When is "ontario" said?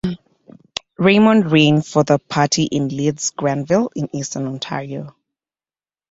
4.47-5.15